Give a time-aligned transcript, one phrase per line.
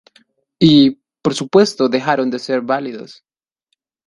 [0.57, 3.23] Y, por supuesto dejaron de ser válidos.